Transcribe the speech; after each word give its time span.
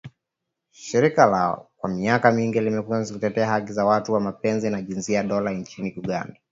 Shirika 0.71 1.25
la 1.27 1.61
kwa 1.77 1.89
miaka 1.89 2.31
mingi 2.31 2.59
limekuwa 2.59 2.99
likitetea 2.99 3.47
haki 3.47 3.73
za 3.73 3.85
watu 3.85 4.13
wa 4.13 4.19
mapenzi 4.19 4.67
ya 4.73 4.81
jinsia 4.81 5.23
moja 5.23 5.49
nchini 5.49 5.93
Uganda 5.97 6.35